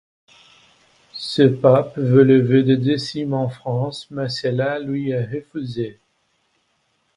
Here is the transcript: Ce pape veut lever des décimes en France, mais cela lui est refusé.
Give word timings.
Ce 1.13 1.43
pape 1.43 1.95
veut 1.99 2.23
lever 2.23 2.63
des 2.63 2.77
décimes 2.77 3.35
en 3.35 3.49
France, 3.49 4.07
mais 4.09 4.29
cela 4.29 4.79
lui 4.79 5.11
est 5.11 5.25
refusé. 5.27 5.99